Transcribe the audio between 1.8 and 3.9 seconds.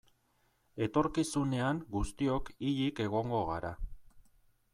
guztiok hilik egongo gara.